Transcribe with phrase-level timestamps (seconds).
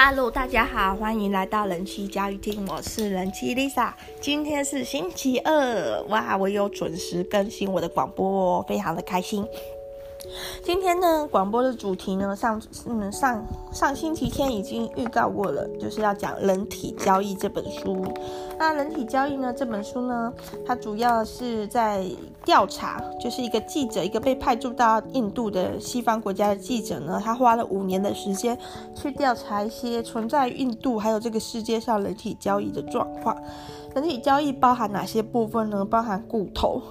[0.00, 3.92] 哈喽大家好，欢迎来到人气教育厅，我是人气 Lisa。
[4.20, 9.44] 今天是星期二，哇，我有准时更新我的广播哦，非常的开心。
[10.62, 18.04] 今天呢，广播的主题呢，上嗯上上星期天已经预告过了，就是要讲《人体交易》这本书。
[18.58, 20.32] 那《人体交易》呢这本书呢，
[20.66, 22.04] 它主要是在
[22.44, 28.58] 调查，就是一个记者，一个被派驻到印度的西方国家的记者呢，他花了五年的时间
[28.94, 33.36] 去调查一些存在印度还有这个世界上人体交易的状况。
[33.94, 35.84] 人体交易包含哪些部分呢？
[35.84, 36.82] 包含骨头、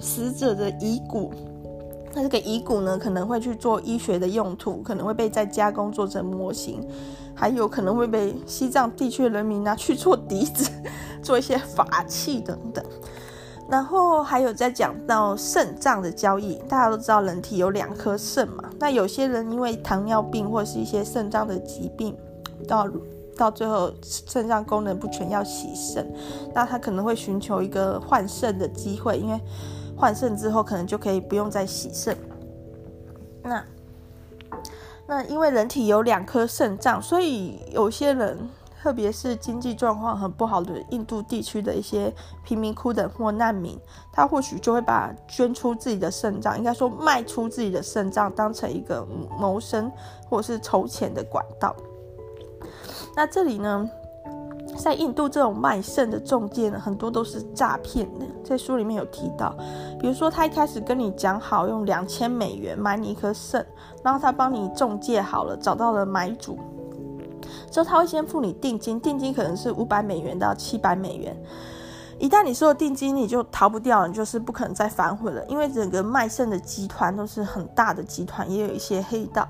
[0.00, 1.30] 死者的遗骨。
[2.12, 6.84] 那这个遗骨呢，可能会去做医学的用途，可能会被再加工做成模型，
[7.34, 10.68] 还有可能会被西藏地区的人民拿去做笛子，
[11.22, 12.84] 做一些法器等等。
[13.68, 22.16] 然后还有在讲到肾脏的交易，大家都知道人体有两颗肾嘛，那有些人因为糖尿病或是一些肾脏的疾病，
[22.66, 22.88] 到
[23.36, 26.12] 到最后肾脏功能不全要洗肾，
[26.52, 29.40] 那他可能会寻求一个换肾的机会，因为。
[30.00, 32.16] 换肾之后，可能就可以不用再洗肾。
[33.42, 33.62] 那
[35.06, 38.48] 那因为人体有两颗肾脏，所以有些人，
[38.80, 42.10] 特别是经济状况很不好的印度地区的一些
[42.42, 43.78] 贫民窟的或难民，
[44.10, 49.06] 他或许就会把捐出自己的肾脏，应该说卖出自己的肾脏，当成一个
[49.38, 49.92] 谋生
[50.30, 51.76] 或是筹钱的管道。
[53.14, 53.90] 那这里呢？
[54.80, 58.26] 在印度，这种卖肾的中介呢，很多都是诈骗的。
[58.42, 59.54] 在书里面有提到，
[60.00, 63.64] 比如说他一开始跟你讲好用两千美元买你一颗肾，
[64.02, 66.58] 然后他帮你中介好了，找到了买主，
[67.70, 71.36] 之后他会先付你定金，定金可能是五百美元到七百美元。
[72.18, 79.48] 一旦你收了定金，你就逃不掉，你就是不可能再反悔了，因为整个卖肾的集团都是很大的集团，也有一些黑道。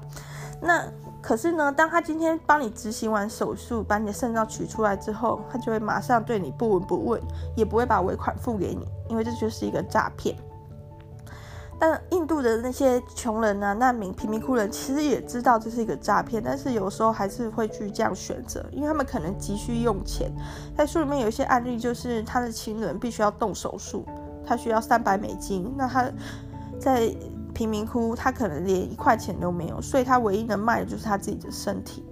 [0.63, 0.85] 那
[1.23, 7.21] 可是呢，当他今天帮你执行完手术，把你的肾脏取出来之后，他就会马上对你不闻不问，
[7.57, 10.37] 也不会把尾款付给你，因为这就是一个诈骗。
[11.79, 20.31] 但印度的那些穷人啊、难民、贫民窟人，其实也知道这是一个诈骗，但是有时候还是会去这样选择，因为他们可能急需用钱。
[20.77, 24.05] 在书里面有一些案例，就是他的亲人必须要动手术，
[24.47, 26.11] 他需要三百美金，那他
[26.79, 27.15] 在。
[27.61, 32.03] 贫民窟，他可能连一块钱都没有，所以他唯一能卖的就是他自己的身体。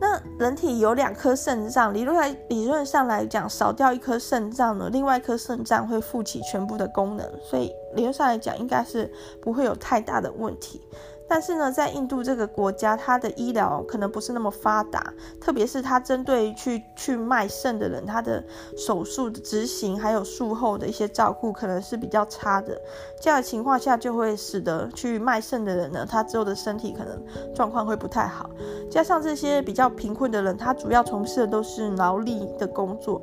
[0.00, 9.08] 那人体有两颗肾脏，理论来理论上来讲，少掉一颗肾脏呢，另外一颗肾脏会负起全部的功能，所以理论上来讲，应该是
[9.40, 10.82] 不会有太大的问题。
[11.26, 18.44] 但是呢，在印度这个国家，它的医疗可能不是那么发达，特别是它针对去去卖肾的人，他的
[18.76, 22.78] 手术的执行还有术后的一些照顾，可能是比较差的。
[23.20, 27.18] 这样的情况下，就会使得去卖肾的人呢，他之后的身体可能
[27.54, 28.50] 状况会不太好。
[28.90, 33.22] 加上这些比较贫困的人，他主要从事的都是劳力的工作，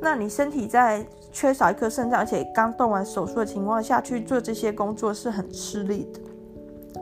[0.00, 6.20] 那你身体在缺少一颗肾脏，而且刚动完手术的情况下去做这些工作，是很吃力的。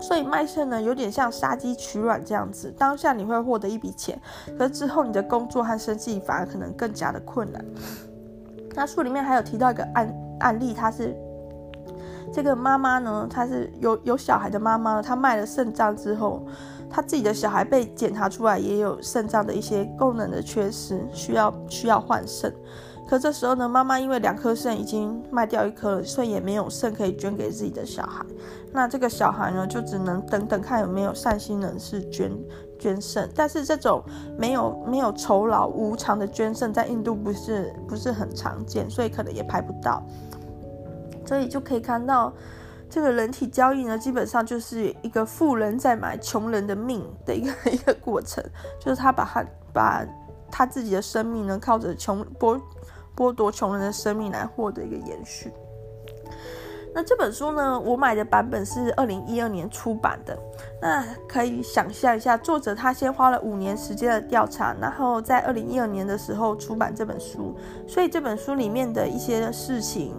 [0.01, 4.21] 所以卖肾呢，有点像杀鸡取卵这样子，当下你会获得一笔钱，
[4.59, 7.65] 可是之后你的工作和生计反而可能更加的困难。
[8.75, 11.17] 那书里面还有提到一个案案例，他是
[12.33, 16.45] 这个妈妈呢，她是有有小孩的妈妈，她卖了肾脏之后，
[16.91, 22.53] 她自己的小孩被检查出来也有肾脏的一些功能的缺失，需要需要换肾。
[23.09, 28.27] 可这时候呢，妈妈因为两颗肾已经卖掉一颗了，所以也没有肾可以捐给自己的小孩。
[28.77, 32.31] 那这个小孩呢，就只能等等看有没有善心人士捐
[32.79, 33.27] 捐肾。
[33.35, 34.05] 但是这种
[34.37, 40.03] 没有没有酬劳无偿的捐肾，在印度不是不是很常见，所以可能也排不到。
[41.25, 42.31] 所以就可以看到，
[42.91, 48.45] 这个人体交易呢，基本上就是一个富人在买穷人的命的一个 一个过程，
[48.79, 49.43] 就是他把他
[49.73, 50.07] 把
[50.51, 52.61] 他自己的生命呢，靠着穷剥。
[53.17, 55.51] 剥夺穷人的生命来获得一个延续。
[56.97, 60.35] 那这本书呢，我买的版本是二零一二年出版的。
[60.81, 67.55] 那可以想象一下，作者他先花了五年时间的调查，然后在二零一二年的时候出版这本书。
[67.87, 70.15] 所以这本书里面的一些事情、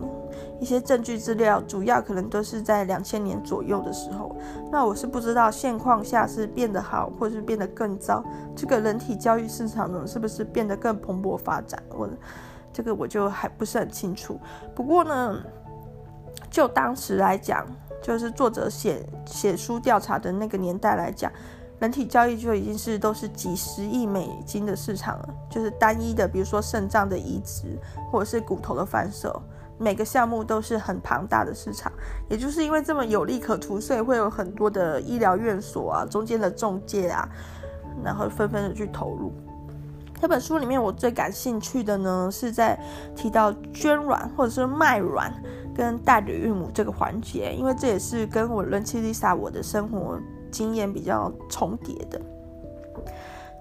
[0.59, 4.35] 一些证据资料，主要可能都是在两千年左右的时候。
[4.71, 8.23] 那我是不知道现况下是变得好，或是变得更糟。
[8.55, 11.81] 这个人体交易市场呢，是不是变得更蓬勃发展？
[11.89, 12.07] 我。
[12.73, 14.39] 这个我就还不是很清楚。
[14.75, 15.35] 不过呢，
[16.49, 17.65] 就当时来讲，
[18.01, 21.31] 就是作者写写书调查的那个年代来讲，
[21.79, 25.29] 人体交易就已经是都是几十亿美金的市场了。
[25.49, 27.77] 就是单一的，比如说肾脏的移植
[28.11, 29.41] 或者是骨头的贩售，
[29.77, 31.91] 每个项目都是很庞大的市场。
[32.29, 37.27] 也就是因为这么有利可图，所以会有很多的医疗院所啊，中间的中介啊。
[38.03, 39.33] 然后纷纷的去投入。
[40.21, 42.79] 这本书里面，我最感兴趣的呢，是在
[43.15, 45.33] 提到捐卵或者是卖卵
[45.77, 50.19] 跟代理孕母这个环节，因为这也是跟我人妻 Lisa 我的生活
[50.51, 52.19] 经验比较重叠的。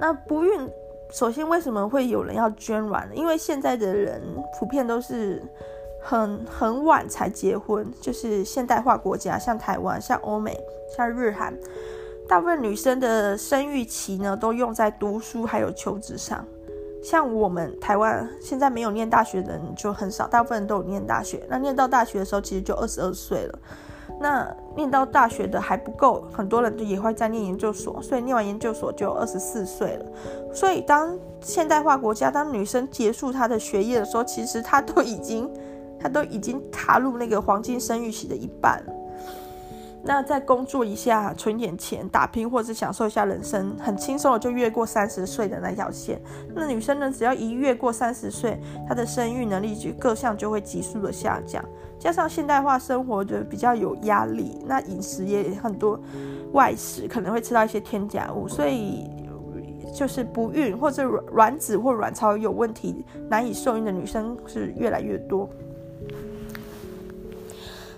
[0.01, 0.69] 那不孕，
[1.11, 3.15] 首先为什么会有人要捐卵呢？
[3.15, 4.23] 因为现在的人
[4.59, 5.43] 普遍都是
[6.03, 10.59] 很很晚才结婚，就是现代化国家，像台湾、像欧美、
[10.97, 11.55] 像日韩。
[12.29, 16.45] 大部分女生的生育期呢，都用在读书还有求职上。
[17.07, 21.41] 像我们台湾现在没有念大学的人就很少，大部分人都有念大学。
[21.49, 23.59] 那念到大学的时候，其实就二十二岁了。
[24.19, 30.07] 那念到大学的还不够，很多人就也会在念研究所，所以念完研究所就二十四岁了。
[30.53, 35.49] 所以当现代化国家，当女生结束她的学业的时候，其实她都已经，
[36.01, 38.85] 她都已经踏入那个黄金生育期的一半。
[40.07, 46.21] 那再工作一下，存点钱，打拼，或者是享受一下人生，很轻松的就越过三十岁的那条线。
[46.55, 48.59] 那女生呢，只要一越过三十岁，
[48.89, 51.63] 她的生育能力就各项就会急速的下降。
[51.99, 55.99] 加上现代化生活就比较有压力，那饮食也很多
[56.53, 59.11] 外食，可能会吃到一些添加物，所以
[59.93, 61.03] 就是不孕或者
[61.33, 65.49] 卵子或卵巢有问题，难以受孕的女生是越来越多。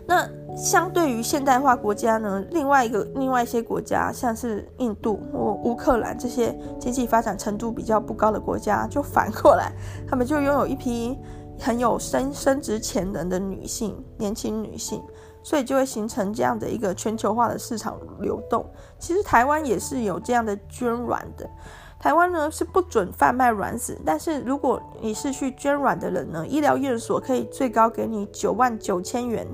[0.07, 0.27] 那
[0.57, 9.73] 相对于现代化国家呢，另外一个另外一些国家，像是印度或乌克兰这些经济发展程度比较不高的国家，就反过来，
[10.09, 11.17] 他们就拥有一批
[11.61, 15.01] 很有生生殖潜能的女性，年轻女性，
[15.45, 18.69] 所以就会形成这样的一个全球化的市场流动。
[18.99, 21.49] 其实台湾也是有这样的捐卵的，
[22.01, 29.47] 台湾呢是不准贩卖卵子，但是如果你是去捐卵的人呢，医疗院所可以最高给你九万九千元。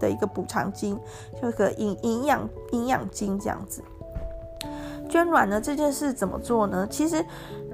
[0.00, 0.98] 的一个补偿金，
[1.40, 3.80] 就是个营营养营养金这样子。
[5.08, 6.86] 捐卵呢这件事怎么做呢？
[6.88, 7.24] 其实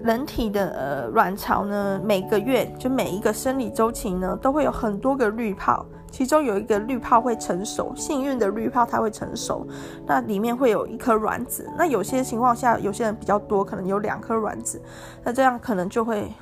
[0.02, 9.67] 人体的呃卵巢呢，每个月就每一个生理周期呢，都会有很多个滤泡，其中有一个滤泡会成熟，幸运的滤泡它会成熟，
[10.06, 11.69] 那里面会有一颗卵子。
[11.76, 14.81] 那有些情况下，有些人比较多，可能有两颗卵子，
[15.23, 16.32] 那这样可能就会。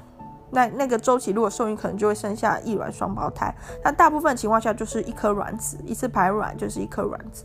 [0.54, 3.54] 那那个周期如果受孕，可能就会生下一卵双胞胎。
[3.82, 7.44] 那大部分情况下就是一颗卵子，一次排卵就是一颗卵子。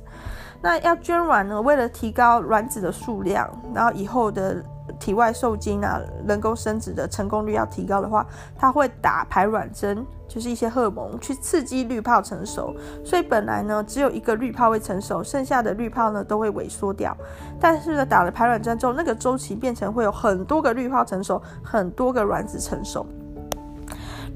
[0.62, 4.64] 那要捐卵呢，为了提高卵子的数量，然后以后的。
[5.00, 8.26] 体外受精啊，人工生殖的成功率要提高的话，
[8.58, 12.74] 它会打排卵针，就是一些荷尔蒙去刺激滤泡成熟。
[13.04, 17.14] 所以本来呢，只有一个滤泡会成熟，剩下的滤泡呢都会萎缩掉。
[17.60, 23.06] 但是呢，打了排卵针之后，那个周期变成会有很多个滤泡成熟，很多个卵子成熟。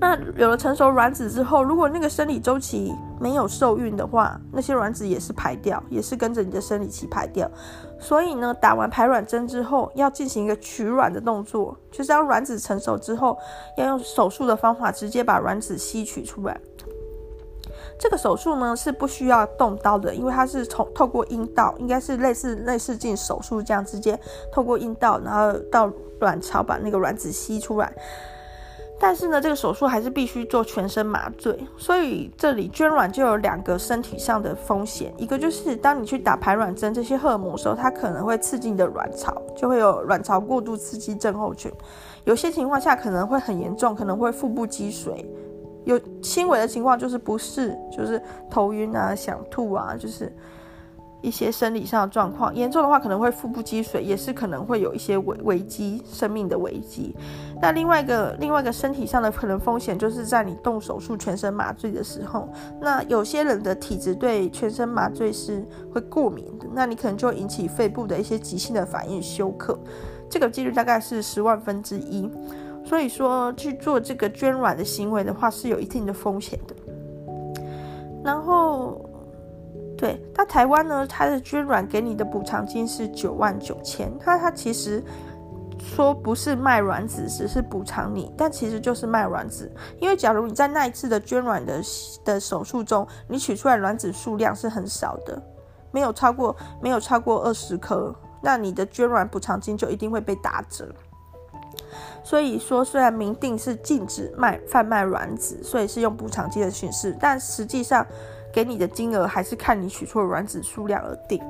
[0.03, 7.49] 那有了成熟卵子之后，如果那个生理周期没有受孕的话，那些卵子也是排掉，也是跟着你的生理期排掉。
[8.01, 13.37] 所以呢，打完排卵针之后，要进行一个取卵的动作，就是当卵子成熟之后，
[13.77, 16.59] 要用手术的方法直接把卵子吸取出来。
[17.97, 24.19] 这个手术呢是不需要动刀的，因为它是从透过阴道，应该是类似内视镜手术这样，直接
[24.51, 25.89] 透过阴道，然后到
[26.19, 27.89] 卵巢把那个卵子吸出来。
[28.99, 41.71] 但是呢，这个手术还是必须做全身麻醉，所以这里捐卵就有两个身体上的风险，一个就是当你去打排卵针这些荷尔蒙的时候，它可能会刺激你的卵巢，就会有卵巢过度刺激症候群，
[42.23, 45.29] 有些情况下可能会很严重，可能会腹部积水，
[45.83, 50.33] 有轻微的情况就是不适，就是头晕啊、想吐啊，就是。
[51.23, 57.15] 一些生理上的状况，严重的话可能会腹部积水，也是可能会有一些危危机，生命的危机。
[57.61, 62.49] 那另外一个另外一个身体上的可能风险，就是在你动手术全身麻醉的时候，
[62.81, 69.79] 那有些人的体质对全身麻醉是会过敏的，那你可能就引起肺部的一些急性的反应休克，
[70.29, 72.29] 这个几率大概是十万分之一。
[72.83, 76.75] 所以说去做这个捐卵的行为的话，是有一定的风险的。
[78.25, 79.09] 然后。
[80.03, 85.01] 对，那台湾呢，它的捐卵给你的补偿金是九万九千，它它其实
[85.79, 91.81] 说不是卖卵子，只是补偿你，但其实就是卖卵子，因为假如你在那一次的捐卵的
[92.25, 95.41] 的手术中，你取出来卵子数量是很少的，
[95.93, 100.93] 没有超过没有超过二十颗，那你的捐卵补偿金就一定会被打折。
[102.25, 108.05] 所以说，虽然明定是禁止卖贩卖卵子，所以是用补偿金的形式，但实际上。
[108.53, 111.41] 给你的金额还是看你取出的卵子数量而定。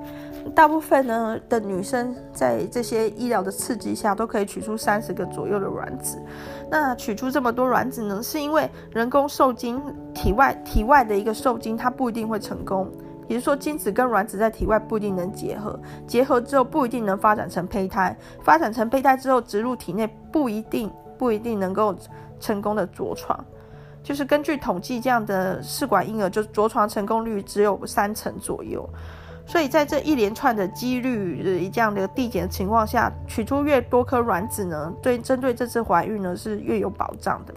[0.55, 6.22] 大部分呢的女生在这些医疗的刺激下，都可以取出三十个左右的卵子。
[6.69, 9.81] 那取出这么多卵子呢，是因为人工受精
[10.13, 12.89] 体外体外的一个受精，它不一定会成功。
[13.29, 21.95] 也就是说，精子跟卵子在体外不一定能结合，结合之后不一定能发展成胚胎，发展成胚胎之后植入体内不一定不一定能够
[22.41, 23.43] 成功的着床。
[24.03, 28.88] 就是根据统计，这样的试管婴儿就着床成功率只有三成左右。
[29.48, 37.53] 所以在这一连串的几率这样的递减情况下，取出越多颗卵子呢，对针对这次怀孕呢是越有保障的。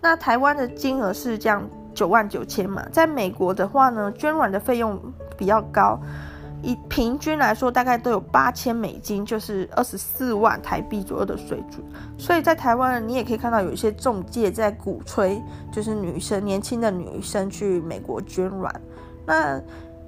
[0.00, 1.68] 那台湾的金额是这样。
[1.96, 5.00] 九万九千嘛，在美国的话呢，捐卵的费用
[5.34, 5.98] 比较高，
[6.62, 11.82] 以平均来说大概都有八千美金，就是二十四万台币左右的水准。
[12.18, 18.74] 所以在台湾，你也可以看到有一些中介在鼓吹，就是女生年轻的女生去美国捐卵。
[19.26, 19.60] 那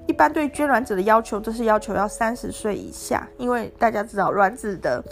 [0.07, 5.05] 一般对捐卵者的要求都是要求要三十岁以下，因为大家知道卵子的。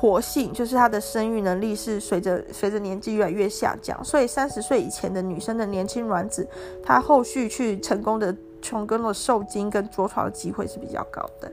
[0.00, 6.48] 活性就是她的生育能力是随着随着年纪越来越下降，所以三十岁以前的女生的年轻卵子，
[6.84, 11.50] 她后续去成功的成功的受精跟着床的机会是比较高的。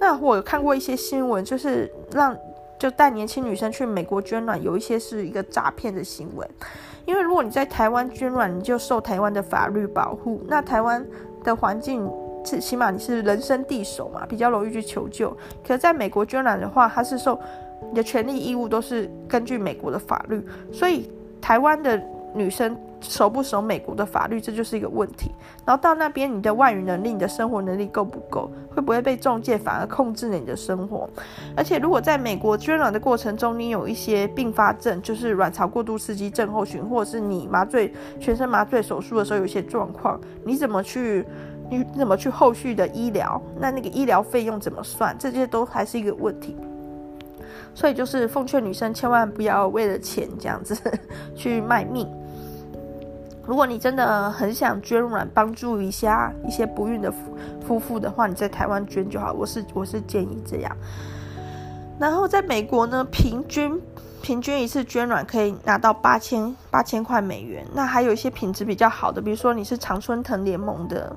[0.00, 2.36] 那我有看过一些新闻，就是让
[2.78, 6.46] 就带年轻女生去美国捐卵，有一些是一个诈骗的行为，
[7.04, 11.06] 因为如果你在台湾捐卵，你就受台湾的法律保护，那台湾
[11.44, 12.10] 的环境。
[12.44, 15.30] 是起码你是人生地首嘛，比较容易去求救。
[15.64, 17.38] 可是在美国捐卵的话，它是受
[17.88, 21.08] 你的权利义务都是根据美国的法律，所以
[21.40, 22.02] 台湾的
[22.34, 25.30] 女生守不守美国的法律，这就是一个问题。
[25.66, 28.50] 然后到那边，你的外语能力、你的生活能力够不够？
[28.74, 31.08] 会不会被中介反而控制了你的生活？
[31.56, 41.24] 而且如果在美国捐卵的过程中，你有一些并发症，就是卵巢过度刺激症候群，或者是你麻醉全身麻醉手术的时候有一些状况，你怎么去？
[41.70, 43.40] 你怎么去后续的医疗？
[43.58, 45.16] 那那个医疗费用怎么算？
[45.18, 46.54] 这些都还是一个问题。
[47.74, 50.76] 所以就是奉劝女生千万不要为了钱这样子
[51.34, 52.06] 去卖命。
[53.46, 57.18] 如果你真的很想捐卵，帮助一下一些不孕的夫
[57.66, 59.32] 夫妇的话，你在台湾捐就好。
[59.32, 60.76] 我是我是建议这样。
[61.98, 63.80] 然后在美国呢，平均
[64.22, 67.66] 平均一次捐卵可以拿到八千八千块美元。
[67.74, 71.16] 那还有一些品质比较好的，比如说你是常春藤联盟的。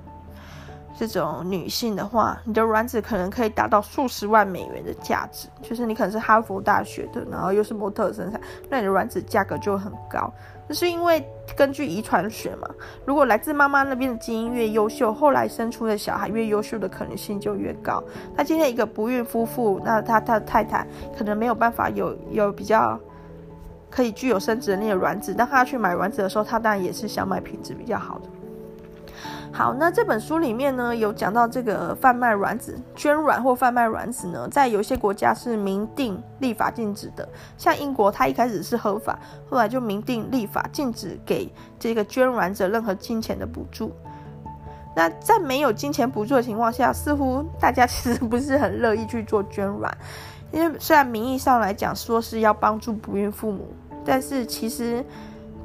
[0.98, 10.34] 这种女性的话，你的卵子可能可以达到数十万美元的价值，就是你可能是哈佛大学的，然后又是模特身材，那你的卵子价格就很高。
[10.68, 11.24] 这是因为
[11.56, 12.68] 根据遗传学嘛，
[13.06, 18.04] 如果来自妈妈那边的基因越优秀，后来生出的小孩越优秀的可能性就越高。
[18.36, 23.00] 那今天一个不孕夫妇，那他他的太太可能没有办法有有比较
[23.92, 28.30] 可以具有生殖能力的卵子，当他去买卵子的时候，他当然也是想买品质比较好的。
[29.57, 37.25] 好，那这本书里面呢，有讲到这个贩卖卵子、捐卵或贩卖卵子呢，在有些国家是明定立法禁止的。
[37.57, 39.17] 像英国，它一开始是合法，
[39.50, 43.93] 后来就明定立法禁止给这个捐卵者任何金钱的补助。
[44.93, 49.97] 那在没有金钱补助的情况下，似乎大家 其实不是很乐意去做捐卵，
[50.51, 55.01] 因为虽然名义上来讲说是要帮助不孕父母，但是其实。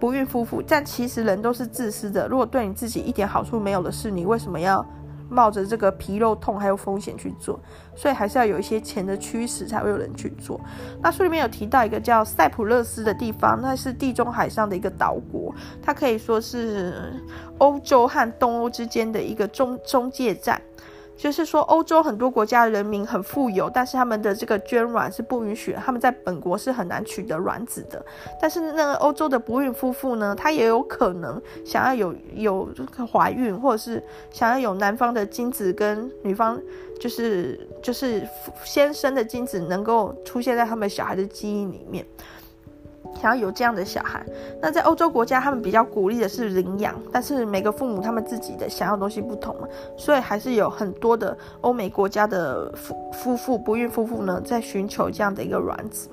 [0.01, 2.27] 不孕夫妇，但其实人都是自私的。
[2.27, 4.85] 如果对你自己一点好处没有的事，你为什么要
[5.29, 7.61] 冒着这个皮肉痛还有风险去做？
[7.95, 10.59] 所以还是要有一些钱的驱使，才会有人去做。
[11.03, 17.13] 那书里面有提到一个叫塞浦路斯的地方，那是地中海上的一个岛国，它可以说是
[17.59, 20.61] 欧洲和东欧之间的一个中中介站。
[21.21, 28.03] 就是说，欧洲很多国家人民很富有，但是他们的这个捐卵是不允许，他们在本国是很难取得卵子的。
[28.41, 32.69] 但是那个欧洲的不孕夫妇呢，他也有可能想要有有
[33.13, 36.59] 怀孕，或者是想要有男方的精子跟女方，
[36.99, 38.27] 就是就是
[38.65, 42.03] 先生的精子能够出现在他们小孩的基因里面。
[43.15, 44.25] 想要有这样的小孩，
[44.61, 56.09] 那在欧洲国家，他们比较鼓励的是领养，但是每个父母他们自己的想要东西不同嘛，所以还是有很多的欧美国家的夫夫妇不孕夫妇呢，在寻求这样的一个卵子。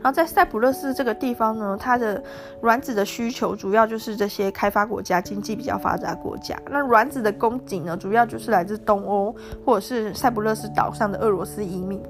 [0.00, 2.22] 然后在塞浦路斯这个地方呢，它的
[2.62, 6.58] 卵子的需求主要就是这些开发国家、经济比较发达国家。
[6.70, 12.02] 那卵子的供给呢，主要就是来自东欧或者是塞浦路斯岛上的俄罗斯移民。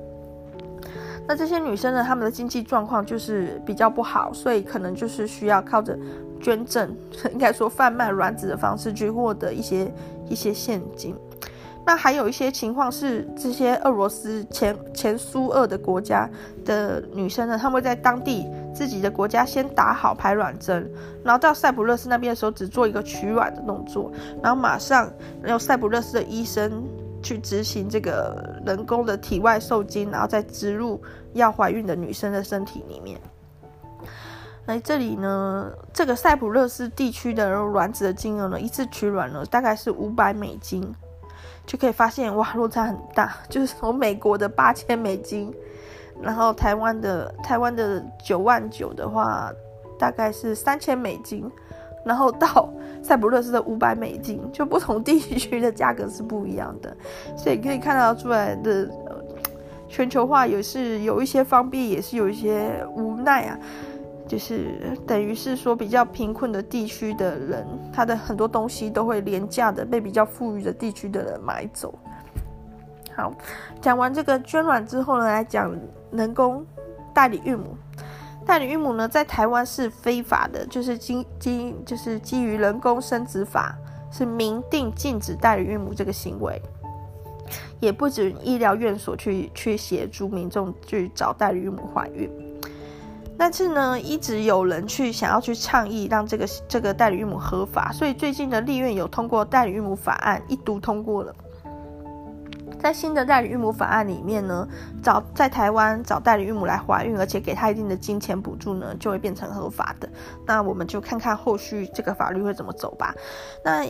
[1.28, 5.96] 那这些女生呢，她们的经济状况就是比较不好，所以可能就是需要靠着
[6.40, 6.96] 捐赠，
[7.30, 9.92] 应该说贩卖卵子的方式去获得一些
[10.26, 11.14] 一些现金。
[11.84, 16.28] 那还有一些情况是，这些俄罗斯前前苏俄的国家
[16.64, 20.90] 的女生呢，她们在当地自己的国家先打好排卵针，
[21.22, 24.10] 然后到塞浦路斯那边的时候只做一个取卵的动作，
[24.42, 25.10] 然后马上
[25.44, 26.82] 有塞浦路斯的医生。
[27.22, 31.00] 去执行这个人工的体外受精，然后再植入
[31.32, 33.20] 要怀孕的女生的身体里面。
[34.66, 40.94] 来这里呢，这个塞浦路斯地区的卵子的金额呢，一次取卵呢大概是五百美金，
[41.64, 43.34] 就可以发现哇，落差很大。
[43.48, 45.50] 就是从美国的八千美金，
[46.20, 49.50] 然后台湾的台湾的九万九的话，
[49.98, 51.50] 大概是三千美金，
[52.08, 52.68] 然后到
[53.02, 56.96] 塞浦路斯的五百美金，就不同地区的价格是不一样的，
[57.36, 58.90] 所以可以看到出来的。
[59.90, 63.58] 全球化也是有一些方便，也是有一些无奈啊。
[64.26, 71.98] 就是等于是说，比较贫困的地区的人，他的很多东西都会廉价的被比较富裕的地区的人买走。
[73.16, 73.32] 好，
[73.80, 75.74] 讲完这个捐卵之后呢，来讲
[76.10, 76.66] 人工
[77.14, 77.74] 代理孕母。
[78.48, 83.76] 代理孕母呢，在台湾是非法的，就是基基就是基于人工生殖法
[84.10, 86.58] 是明定禁止代理孕母这个行为。
[87.78, 92.30] 也不准医疗院所去去协助民众去找代理孕母怀孕，
[93.36, 101.34] 但是呢，一直有人去想要去倡议让这个这个代理孕母合法，所以最近的立院有通过代理孕母法案，一读通过了。
[102.78, 104.66] 在新的代理孕母法案里面呢，
[105.02, 110.08] 找在台湾找代理孕母来怀孕，而且给她一定的金钱补助呢，就会变成合法的。
[110.46, 113.14] 那我们就看看后续这个法律会怎么走吧。
[113.64, 113.86] 那。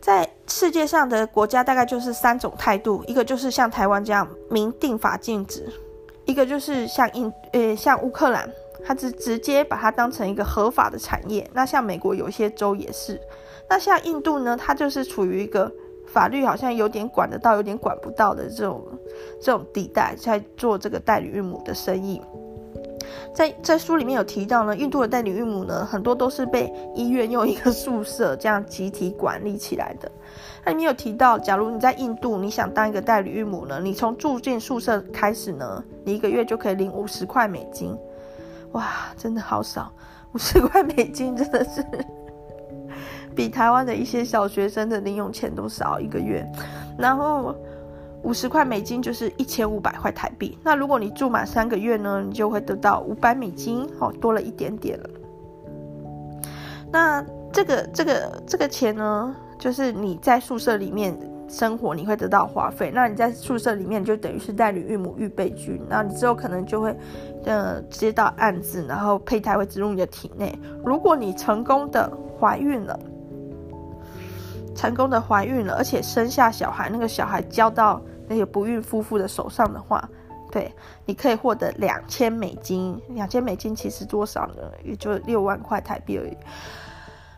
[0.00, 5.66] 在世界上的国家大概就是三种态度，一个就是像台湾这样明定法禁止，
[6.26, 8.46] 一个就是像印呃像乌克兰，
[8.84, 11.50] 它直直接把它当成一个合法的产业。
[11.54, 13.18] 那像美国有些州也是，
[13.66, 15.72] 那像印度呢，它就是处于一个
[16.06, 18.82] 法律好像有点管得到，有点管不到的这种
[19.40, 22.20] 这种地带，在做这个代理孕母的生意。
[23.34, 30.10] 在在书里面有提到呢，印度的代理孕母呢，很多都是被医院用一个宿舍这样集体管理起来的。
[30.64, 37.96] 那里面有提到，假如你在印度，你想当一个代理孕母呢，你从住进宿舍开始呢，你一个月就可以领五十块美金。
[38.72, 39.92] 哇，真的好少，
[40.32, 41.84] 五十块美金真的是
[43.34, 46.46] 比台湾的一些小学生的零用钱都少一个月。
[46.98, 47.54] 然后。
[48.24, 50.56] 五十块美金就是一千五百块台币。
[50.62, 55.10] 那如果你住满三个月呢，你就会得到五百美金，哦，多了一点点了。
[56.90, 61.14] 那这个这个这个钱呢，就是你在宿舍里面
[61.50, 62.90] 生活，你会得到花费。
[62.94, 66.96] 那你在宿舍里面就等于是代理孕母预备军，那你之后可能就会
[67.44, 70.58] 呃接到案子，然后胚胎会植入你的体内。
[70.82, 72.98] 如果你成功的怀孕了，
[74.84, 78.00] 成功的怀孕了，而且生下小孩，那个小孩交到。
[78.26, 80.02] 那些不孕夫妇的手上的话，
[80.50, 82.98] 对，你可以获得两千美金。
[83.10, 84.62] 两千美金其实多少呢？
[84.82, 86.34] 也就六万块台币而已。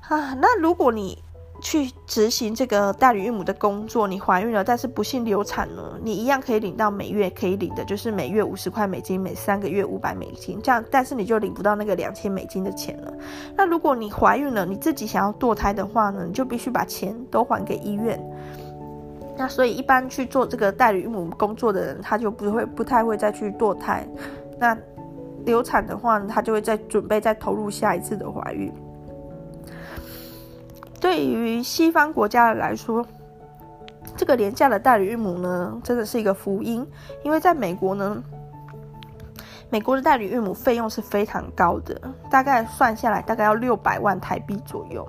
[0.08, 1.20] 啊，那如果你
[1.60, 13.12] 去执行这个代理孕母的工作，你怀孕了，但是不幸流产了，你一样可以领到每月可以领的，就是每月五十块美金，每三个月五百美金，这样，但是你就领不到那个两千美金的钱了。
[13.56, 18.20] 那如果你怀孕了，你自己想要堕胎的话呢，你就必须把钱都还给医院。
[19.38, 24.06] 那所以一般去做这个代理孕母工作的人，他就不会不太会再去堕胎。
[24.58, 24.76] 那
[25.44, 28.72] 流产的话呢，他就会再准备再投入下一次的怀孕。
[31.00, 33.04] 对于西方国家来说，
[34.16, 36.86] 这个廉价的代理孕母呢，真的是一个福音，
[37.22, 38.22] 因为在美国呢。
[39.68, 45.06] 美国的代理孕母费用是非常高的，大概算下来大概要六百万台币左右，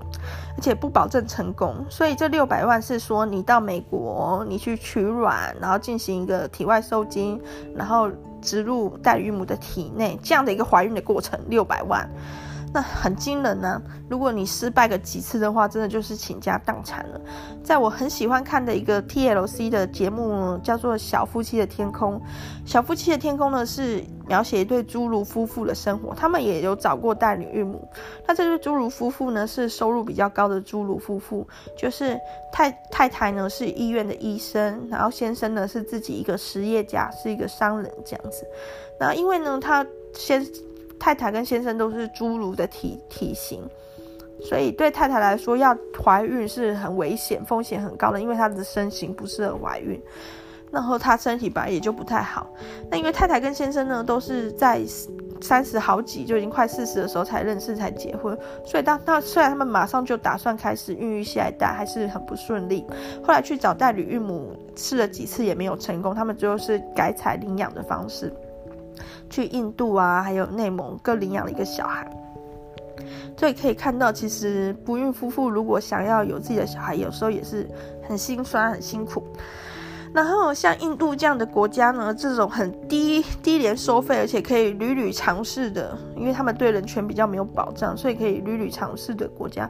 [0.55, 1.75] 而且不保证成功。
[1.91, 7.39] 所以这六百万是说你到美国，你去取卵，然后进行一个体外受精，
[7.75, 8.09] 然后
[8.41, 12.09] 植入代理孕母的体内，这样的一个怀孕的过程，六百万。
[12.77, 17.19] 那很惊人呢、如果你失败个几次的话，真的就是倾家荡产了。
[17.63, 22.19] 在我很喜欢看的一个 TLC 的节目，叫做《小夫妻的天空》。
[22.67, 26.13] 小夫妻的天空呢，是描写一对侏儒夫妇的生活。
[26.13, 27.83] 他们也有找过代理孕母。
[28.27, 32.15] 那这对侏儒夫妇呢，是收入比较高的侏儒夫妇，就是
[32.53, 38.45] 太太太呢是医院的医生，然后先生呢是自己一个实业家，是一个商人这样子。
[38.99, 40.45] 那因为呢，他先。
[40.99, 43.61] 太太跟先生都是侏儒的体体型，
[44.41, 50.01] 所以对太太来说，要怀孕是很危险、风险很高的，因为她的身形不适合怀孕，
[50.71, 52.47] 然后她身体本来也就不太好。
[52.89, 54.81] 那因为太太跟先生呢，都是在
[55.39, 62.83] 三十好几就已经快四十的时候才认识、才结婚，所以当那虽然他们马上就打算开始孕育下一代，还是很不顺利。
[63.23, 68.33] 后来去找代理孕母试了几次也没有成功，他们最后是改采领养的方式。
[69.29, 72.09] 去印度啊，还有内蒙各领养了一个小孩，
[73.37, 77.69] 所以可以看到，其实不孕夫妇如果想要有自己的小孩，有时候也是
[78.07, 79.23] 很心酸、很辛苦。
[80.13, 89.69] 然后像印度这样的国家呢，这种很低低廉收费，而且可以屡屡尝试的，因为他们对人权比较没有保障，所以可以屡屡尝试的国家。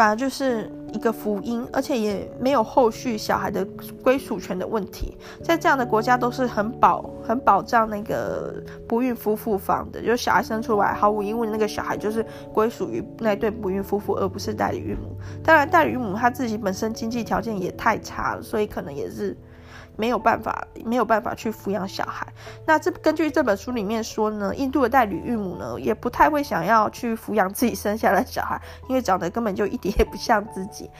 [0.00, 3.62] 反而就是一个福音，而且也没有后续小孩的
[4.02, 5.14] 归属权的问题。
[5.44, 15.14] 在这样的国家都是很保、很保障那个不孕夫妇方的，就是小孩生出来，毫无疑问那个小孩就是归属于那对不孕夫妇，而不是代理孕母。
[15.44, 19.36] 当然，代理孕母她自己本身经济条件也太差了，所以可能也是。
[20.00, 22.26] 没有办法，没有办法去抚养小孩。
[22.64, 28.58] 那这根据这本书里面说呢，印度的代理孕母呢，也不太会想要去抚养自己生下的小孩，
[28.88, 30.90] 因为长得根本就一点也不像自己。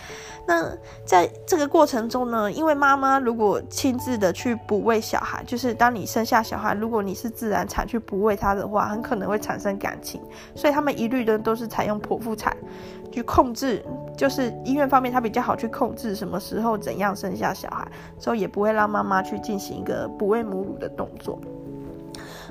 [0.46, 0.70] 那
[1.06, 10.20] 在这个过程中呢，因为妈妈如果亲自的去哺喂小孩，就是当你生下小孩，如果你是自然产去哺喂他的话，很可能会产生感情，
[10.54, 12.54] 所以他们一律的都是采用剖腹产。
[13.12, 13.84] 去控制，
[14.20, 21.40] 就是医院方面，他比较好去控制什么时候怎样生下小孩，所以也不会让妈妈去进行一个哺喂母乳的动作。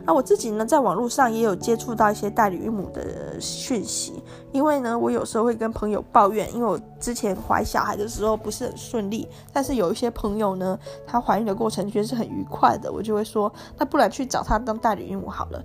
[0.04, 15.64] 那我自己呢，在网络上也有接触到一些代理孕母的讯息，因为呢，我有时候会跟朋友抱怨，因为我之前怀小孩的时候不是很顺利，但是有一些朋友呢，她怀孕的过程觉得是很愉快的，我就会说，那不然去找她当代理孕母好了。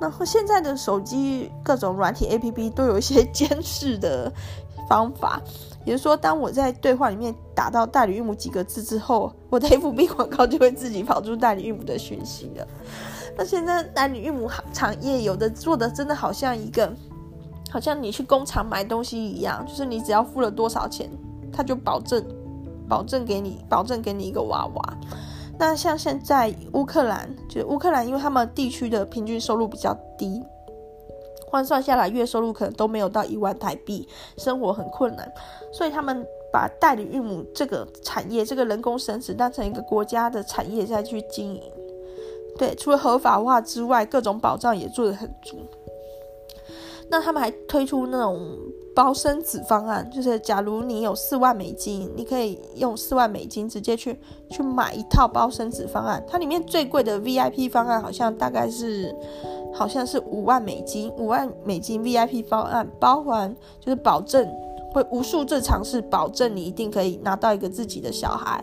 [0.00, 4.32] 然后现在的手机各种软体 APP 都有一些 监视的
[4.88, 5.40] 方法，
[5.84, 12.66] 也就是说，当我在对话里面打到代理孕母几个字之后，我的 FB 广告就会自己跑出代理孕母的讯息了。
[13.36, 16.92] 那现在代理孕母产业有的做的真的好像一个，
[17.70, 21.10] 好像你去工厂买东西一样，就是你只要付了多少钱，
[21.52, 22.24] 他就保证
[22.88, 24.94] 保证给你保证给你一个娃娃。
[25.58, 30.42] 那像现在乌克兰，就是乌克兰，因为他们地区的平均收入比较低，
[31.54, 35.32] 换算下来月收入可能都没有到一万台币，生活很困难，
[35.72, 41.62] 所以他们把代理孕母这个产业，这个人工生殖当成一个国家的产业再去经营。
[42.58, 45.56] 对，除了合法化之外，各种保障也做得很足。
[47.08, 48.58] 那他们还推出那种。
[48.94, 54.16] 包生子方案就是，假如你有四万美金，你可以用四万美金直接去
[54.48, 56.24] 去买一套包生子方案。
[56.28, 59.14] 它里面最贵的 VIP 方案好像大概是，
[59.72, 64.48] 好像是五万美金，五万美金 VIP 方案包含就是保证
[64.92, 68.62] 会无数次尝试，保证你一定可以拿到一个自己的小孩。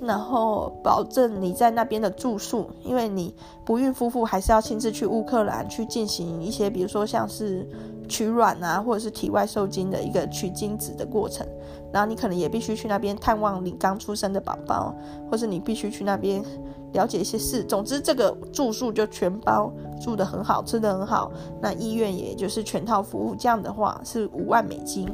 [0.00, 7.66] 然后保证你在那边的住宿，因为你不孕夫妇还是要亲自去乌克兰去进行一些，比如说像是
[8.08, 11.46] 取卵啊，或者是体外受精的一个取精子的过程。
[11.92, 14.94] 然后你可能也必须去那边探望你刚出生的宝宝，
[15.30, 16.44] 或是你必须去那边
[16.92, 17.64] 了解一些事。
[17.64, 21.32] 总之，这个住宿就全包，住得很好，吃得很好。
[21.60, 25.08] 那医院也就是全套服务，这样的话是五万美金。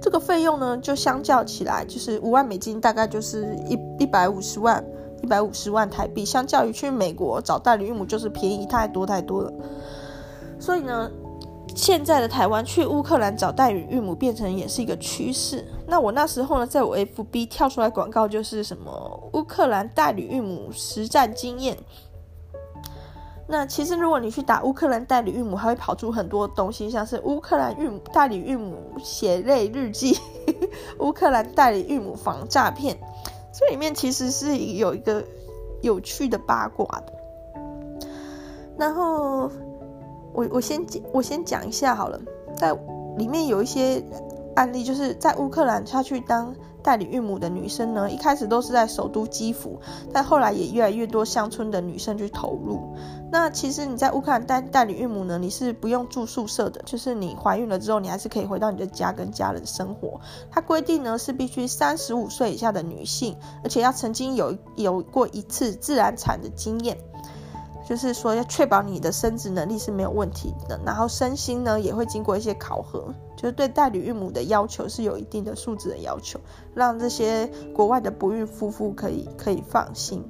[0.00, 4.84] 这个费用呢，就相较起来，就是五万美金，大概就是一一百五十万，
[5.22, 6.24] 一百五十万台币。
[6.24, 9.52] 相较于去美国找代理孕母，就是便宜太多太多了。
[10.58, 11.10] 所以呢，
[11.74, 15.64] 现在的台湾去乌克兰找代理孕母，变成也是一个趋势。
[15.86, 21.76] 那我那时候呢，在我 FB 跳出来广告，就是什么乌克兰代理孕母实战经验。
[23.50, 30.18] 那其实，如果你去打乌克兰代理孕母，还会跑出很多东西，像是乌克兰孕代理孕母血泪日记，
[31.00, 32.98] 乌克兰代理孕母防诈骗，
[33.50, 35.24] 这里面其实是有一个
[35.80, 37.12] 有趣的八卦的。
[38.76, 39.50] 然后
[40.34, 42.20] 我我先讲我先讲一下好了，
[42.54, 42.76] 在
[43.16, 44.04] 里面有一些
[44.56, 46.54] 案例，就是在乌克兰他去当。
[46.88, 49.78] 代理孕母的女生呢，一开始都是在首都基辅，
[50.10, 52.96] 但后来也越来越多乡村的女生去投入。
[53.30, 60.18] 那其实你在乌克兰代代理孕母呢，你是不用住宿舍的，就是你怀孕了之后，你还是可以回到你的家跟家人生活。
[60.50, 66.96] 它规定呢是必须三十五岁以下的女性，而且要曾经有有过一次自然产的经验。
[67.88, 76.38] 就是说，要确保你的生殖能力是没有问题的，然后身心呢也会经过一些考核，就是对代理孕母的要求是有一定的素质的要求，
[76.74, 80.22] 让这些国外的不孕夫妇可以可以放心。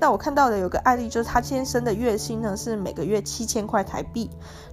[0.00, 4.30] 那我看到的有个案例，就是他先生的月薪呢是每个月七千块台币，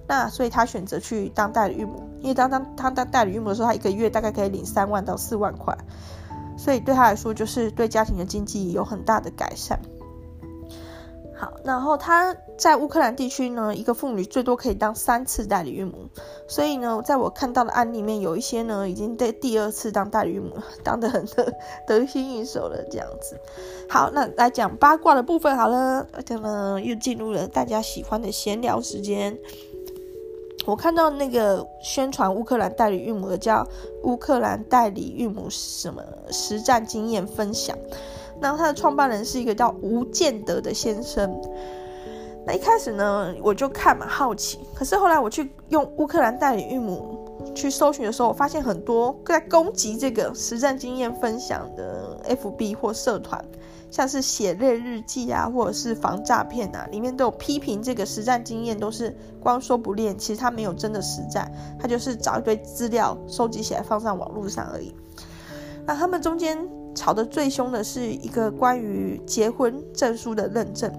[0.08, 5.76] 那所以他选择去当代理孕母，因为当当他当代理孕母的时候，他一个月大概可以领三万到四万块，
[6.56, 9.78] 所以对他来说就是对家庭的经济有很大的改善。
[11.40, 15.94] 好，然后他在乌克兰地区呢，一个妇女最多可以当三次代理孕母，
[16.46, 20.50] 所以呢，在我看到的案例里面，有一些呢已经在第二次当代理孕母，
[20.84, 21.50] 当得很得
[21.86, 23.40] 得心应手了这样子。
[23.88, 29.38] 好，那来讲八卦的部分好了，而且呢又进入了大家喜欢的闲聊时间。
[30.66, 33.66] 我看到那个宣传乌克兰代理孕母的叫
[34.02, 37.74] 乌克兰代理孕母什么实战经验分享。
[38.40, 41.40] 然后他的创办人是一个叫吴建德的先生。
[42.46, 44.58] 那一开始呢，我就看嘛，好奇。
[44.74, 47.18] 可是后来我去用乌克兰代理孕母
[47.54, 53.44] 去搜寻的时候，我发现很多在攻击这个实战经验分享的 FB 或社团，
[53.90, 64.94] 像是血泪日记啊，或者是防诈骗啊，里面都有批评这个实战经验都是光说不练，其实他没有真的实战，他就是找一堆资料收集起来放上网络上而已。
[65.84, 66.58] 那他们中间
[67.00, 70.92] 吵得最凶的是一个关于结婚证书的认证。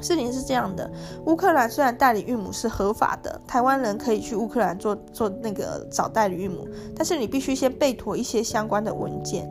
[0.00, 0.90] 事情是这样的，
[1.26, 9.48] 乌克兰虽然代理孕母是合法的，台湾人可以去乌克兰做做那个找代理孕母，但是你必须先备妥一些相关的文件，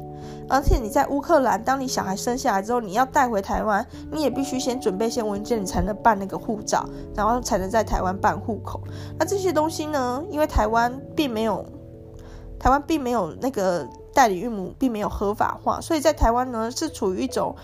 [0.49, 6.84] 而且你在乌克兰，当你小孩生下来之后，你要带回台湾，你也必须先准备一些文件，你才能办那个护照，
[7.15, 8.81] 然后才能在台湾办户口。
[9.17, 11.65] 那这些东西呢，因为台湾并没有，
[12.60, 17.56] 台湾并没有那个代理孕母并没有合法化，所以在台湾呢是处于一种。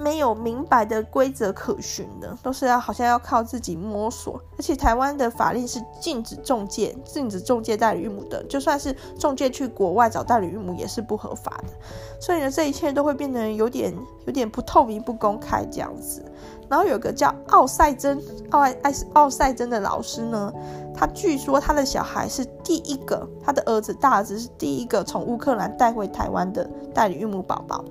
[0.00, 4.40] 没有明白的规则可循的，都是要好像要靠自己摸索。
[4.56, 11.74] 而且台湾的法令是禁止中介、禁止中介代理孕母的，就算是中介去国外找代理孕母也是不合法的。
[12.18, 13.94] 所以呢，这一切都会变得有点、
[14.26, 16.24] 有点不透明、不公开这样子。
[16.68, 20.52] 然后有个叫奥赛珍、奥爱爱奥赛珍的老师呢，
[20.94, 27.84] 他据说他的小孩是第一个，他的儿子大儿子是第一个从乌克兰带回台湾的代理孕母宝宝。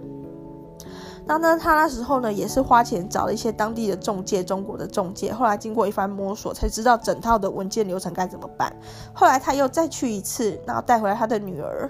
[1.29, 5.31] 然后呢，他那时候呢也是花钱找了一些当地的中介，中国的中介。
[5.31, 8.75] 后来经过一番摸索，才知道整套的文件流程该怎么办。
[9.13, 11.87] 后来他又再去一次，然后带回来他的女儿。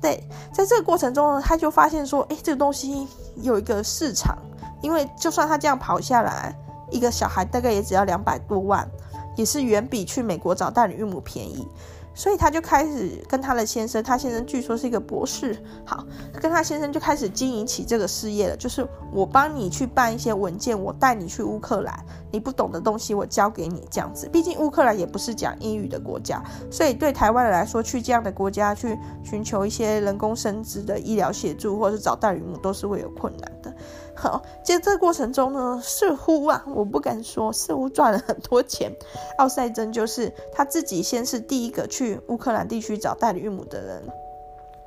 [0.00, 0.22] 对，
[0.52, 4.38] 在这个过程中呢，他就发现说，诶，这个东西有一个市场，
[4.80, 6.56] 因为就算他这样跑下来，
[6.88, 8.88] 一个小孩大概也只要两百多万，
[9.34, 11.66] 也是远比去美国找代理孕母便宜。
[12.14, 16.04] 所以他就开始跟他的先生，他先生据说是一个博士，好，
[16.40, 18.56] 跟他先生就开始经营起这个事业了。
[18.56, 21.94] 就是我帮你去办一些文件，我带你去乌克兰，
[22.30, 24.28] 你不懂的东西我教给你，这样子。
[24.28, 33.74] 毕竟乌克兰也不是讲英语的国家，所以对台湾人来说，去这样的国家去寻求一些人工生殖的医疗协助，或者是找代理母，都是会有困难的。
[34.14, 38.92] 好，其实这个过程中呢，似乎啊，我不敢说，似乎赚了很多钱。
[39.38, 44.02] 奥赛珍就是他自己先是第一个去乌克兰地区找代理孕母的人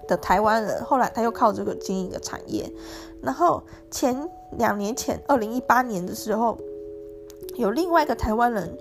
[0.08, 2.72] 的台湾人，后来他又靠这个经营一个产业。
[3.22, 6.58] 然后前两年前，二零一八年的时候，
[7.56, 8.78] 有另外一个台湾人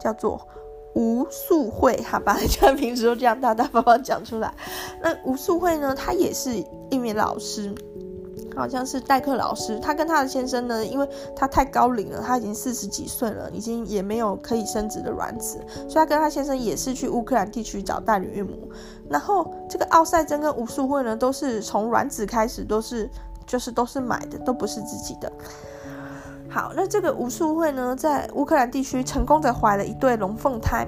[0.00, 0.48] 叫做
[0.94, 4.54] 吴素慧，好吧，像平时都这样大大方方讲出来。
[5.02, 7.74] 那吴素慧呢，他也是一名老师。
[8.54, 18.70] 好像是代课老师，他跟他的先生呢，因为他太高龄了，他已经四十几岁了，已经也没有可以生殖的卵子，所以他跟他先生也是去乌克兰地区找代理孕母。
[19.08, 23.10] 然后这个奥赛珍跟吴素慧呢，都是从卵子开始，都是
[23.46, 25.30] 就是都是买的，都不是自己的。
[26.48, 30.86] 好，那这个吴素慧呢，在乌克兰地区成功的怀了一对龙凤胎。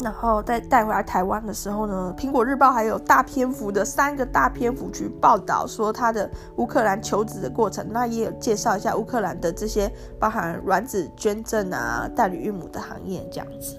[0.00, 13.76] 然后再带回来台湾的时候呢，苹果日报还有大篇幅的三个大篇幅去报道说他的乌克兰求职的过程，那也有介绍一下乌克兰的这些包含卵子捐赠啊、代理孕母的行业这样子。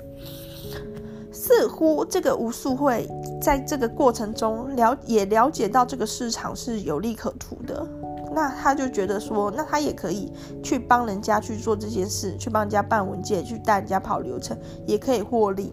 [1.32, 3.08] 似乎这个吴素慧
[3.39, 7.88] 在这个过程中了也了解到这个市场是有利可图的，
[8.34, 15.71] 那他就觉得说，那他也可以去帮人家去做这件事，去帮人家办文件，去带人家跑流程，也可以获利。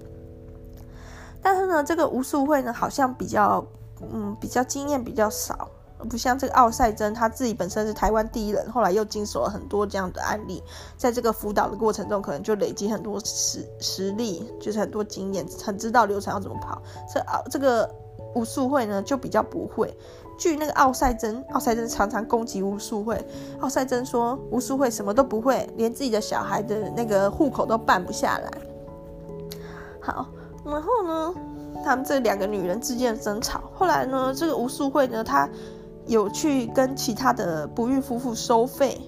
[1.45, 3.63] 但是呢，这个吴素慧呢，好像比较，
[4.01, 5.69] 嗯，比较经验比较少，
[6.09, 10.63] 不像这个奥赛珍，他自己本身是台湾第一人，后来又经手了很多这样的案例，
[10.97, 16.81] 在这个辅导的过程中，可能就累积很多实实力，就是很多经验，很知道流程要怎么跑。
[17.13, 17.95] 这奥这个
[18.35, 19.95] 吴素慧呢，就比较不会。
[20.39, 23.23] 据那个奥赛珍，奥赛珍常常攻击吴素慧，
[23.61, 28.51] 奥赛珍说吴素慧什么都不会，连自己的小孩的那个户口都办不下来。
[30.01, 30.27] 好。
[30.65, 31.35] 然后呢，
[31.85, 35.49] 他们这两个女人之间的争吵，后来呢，这个吴素慧呢，她
[36.07, 39.01] 有去跟其他的不孕夫妇收费，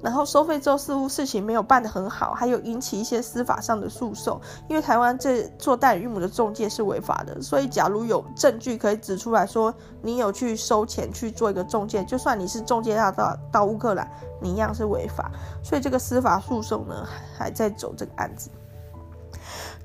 [0.00, 4.40] 然后收费之后似乎事情没有办得很好，还有引起一些司法上的诉讼。
[4.68, 15.30] 因为台湾这做代孕母的中介是违法的，所以假如有证据可以指出来说你有去收钱去做一个中介，就算你是中介到到到乌克兰，你一样是违法。
[15.62, 18.50] 所以这个司法诉讼呢，还在走这个案子。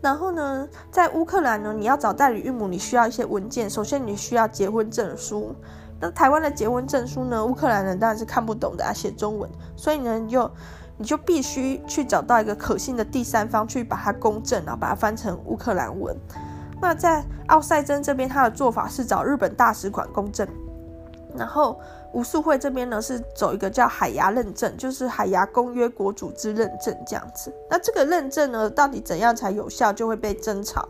[0.02, 3.70] 然后呢，在乌克兰呢，你要找代理孕母，你需要一些文件。
[3.70, 5.56] 首先，你需要结婚证书。
[6.00, 9.50] 那台湾的结婚证书呢，乌克兰人当然是看不懂的啊，写中文。
[9.76, 10.52] 所以呢，你就
[10.98, 16.16] 你就必须去找到一个可信的第三方，去把它公证，然后把它翻成乌克兰文。
[16.80, 20.48] 那在奥赛珍这边，他的做法是找日本大使馆公证。
[21.36, 21.80] 然后
[22.14, 27.54] 无数会这边呢是走一个叫海牙认证，就是海牙公约国组织认证这样子。
[27.70, 30.88] 那这个认证呢，到底怎样才有效，就会被争吵。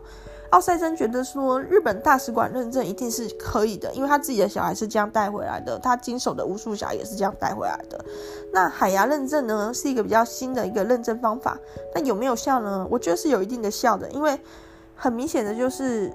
[0.50, 8.02] 奥赛珍觉得说，日本大使馆认证一定是可以的，因为他自己的小孩是这样带回来的，他经手的无数小孩也是这样带回来的。
[8.50, 11.58] 那海牙认证呢，是一个比较新的一个认证方法，
[11.94, 12.86] 那有没有效呢？
[12.90, 14.40] 我觉得是有一定的效的，因为
[14.94, 16.10] 很明显的就是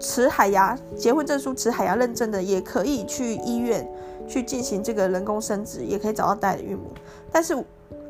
[0.00, 3.88] 持海牙结婚证书、持海牙认证的，也可以去医院
[4.28, 6.90] 去进行这个人工生殖，也可以找到代理孕母，
[7.32, 7.56] 但是。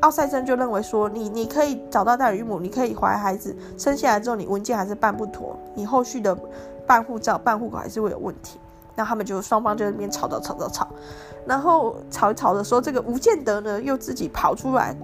[0.00, 6.36] 奥赛珍就认为说，你你可以找到代理孕母，你可以怀孩子，生下来之后你文件还是办不妥，你后续的
[6.86, 8.58] 办护照、办户口还是会有问题。
[8.94, 10.88] 那他们就双方就在那边吵吵吵吵吵，
[11.46, 14.94] 然后吵一吵的时候，这个吴建德呢又自己跑出来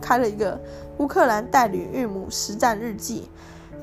[0.00, 0.58] 开了一个
[0.98, 3.28] 乌克兰代理孕母实战日记。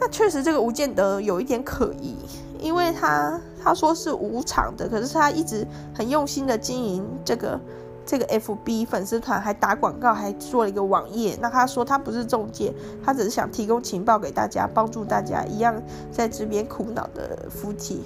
[0.02, 2.18] 那确实这个吴建德有一点可疑，
[2.60, 7.58] 因为他他说是无偿的，可是他一直很用心的经营这个。
[8.04, 11.38] 这个 FB 粉丝团还打广告，还做了一个网页。
[11.40, 12.74] 那他说他不是中介，
[13.06, 15.80] 他只是想提供情报给大家，帮助大家一样
[16.12, 18.02] 在这边苦恼的夫妻。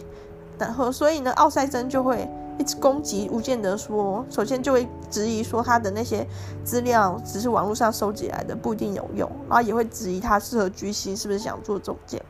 [0.60, 6.26] 然后，所以呢，奥赛珍就会一直攻击吴建德说，首先就会质疑说他的那些
[6.64, 9.30] 资料只是网络上收集来的，不一定有用。
[9.50, 12.22] 然后也会质疑他适合居心，是不是想做中介？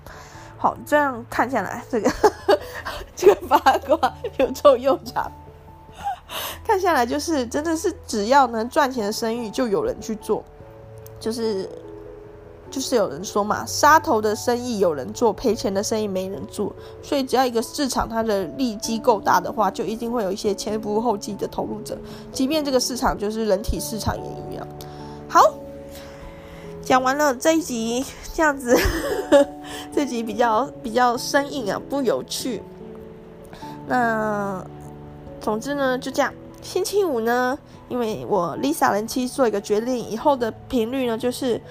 [0.57, 2.11] 好，这样看下来，这个
[3.15, 5.31] 这个八卦有臭又长。
[6.65, 10.43] 看下来就是真的是只要能赚钱的生意就有人去做，
[11.19, 11.69] 就是
[12.75, 16.75] 就是有人说嘛，杀头的生意有人做，赔钱的生意没人做。
[17.01, 21.97] 所以只要一个市场它的利基够大的话，就一定会有一些前仆后继的投入者，
[22.33, 24.67] 即便这个市场就是人体市场也一样。
[25.29, 25.39] 好，
[26.81, 28.77] 讲完了这一集，这样子，
[29.93, 32.61] 这集比较比较生硬啊，不有趣。
[33.87, 34.61] 那。
[35.39, 36.33] 总之呢，就这样。
[36.63, 37.55] 星期五呢，
[37.87, 41.61] 因为我 Lisa 人妻做一个决定，以后的频率呢，就是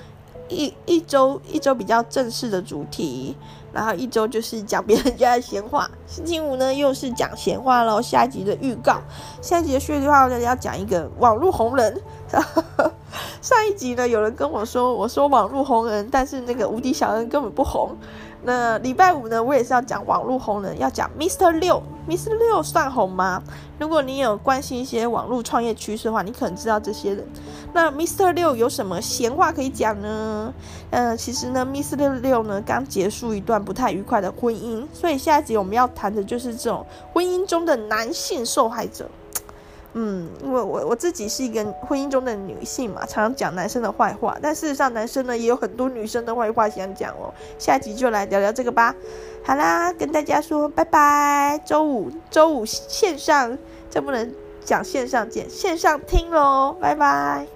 [0.49, 3.37] 一一周一周比较正式的主题，
[3.73, 5.91] 然后一周就是讲别人家的闲话。
[6.07, 8.01] 星期五呢，又是讲闲话喽。
[8.01, 9.01] 下一集的预告，
[9.41, 12.01] 下一集的序的话，要讲一个网络红人。
[13.41, 17.97] 上一集呢，有人跟我说，我说网络红人，但是那个无敌小恩根本不红。
[18.45, 21.51] 那礼拜五呢，我也是要讲网络红人，要讲 Mr.
[21.53, 22.35] 六，Mr.
[22.35, 23.43] 六算红吗？
[23.79, 27.27] 如果你有关心一些网络创业趋势的话，你可能知道这些人。
[27.73, 28.33] 那 Mr.
[28.33, 30.53] 六有什么闲话可以讲呢？
[30.91, 31.97] 呃，其实呢，Mr.
[31.97, 39.09] 六六呢刚结束一段不太愉快的婚姻，所以下一集我们要谈的就是这种婚姻中的男性受害者。
[39.95, 47.33] 嗯，因为我我自己是一个婚姻中的女性嘛，常常讲男生的坏话，但事实上男生呢也有很多女生的坏话想讲哦。
[47.59, 48.95] 下集就来聊聊这个吧。
[49.45, 51.61] 好啦，跟大家说拜拜。
[51.65, 53.57] 周五周五线上，
[53.89, 57.54] 这不能讲线上见，线上听喽，拜拜。